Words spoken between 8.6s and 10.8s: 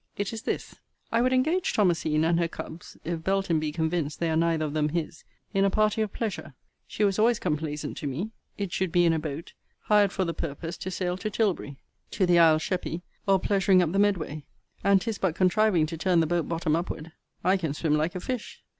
should be in a boat, hired for the purpose,